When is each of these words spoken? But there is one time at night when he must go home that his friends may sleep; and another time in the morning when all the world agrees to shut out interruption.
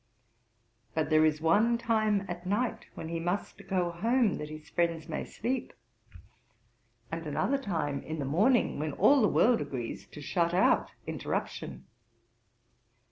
But 0.95 1.11
there 1.11 1.23
is 1.25 1.41
one 1.41 1.77
time 1.77 2.25
at 2.27 2.47
night 2.47 2.87
when 2.95 3.09
he 3.09 3.19
must 3.19 3.67
go 3.67 3.91
home 3.91 4.37
that 4.39 4.49
his 4.49 4.67
friends 4.67 5.07
may 5.07 5.23
sleep; 5.23 5.73
and 7.11 7.27
another 7.27 7.59
time 7.59 8.01
in 8.01 8.17
the 8.17 8.25
morning 8.25 8.79
when 8.79 8.93
all 8.93 9.21
the 9.21 9.27
world 9.29 9.61
agrees 9.61 10.07
to 10.07 10.19
shut 10.19 10.55
out 10.55 10.89
interruption. 11.05 11.85